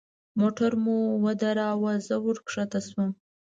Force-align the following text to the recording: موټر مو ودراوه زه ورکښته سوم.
موټر 0.39 0.71
مو 0.83 0.97
ودراوه 1.23 1.93
زه 2.07 2.15
ورکښته 2.25 2.79
سوم. 2.87 3.09